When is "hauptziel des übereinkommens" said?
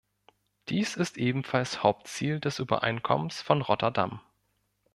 1.83-3.43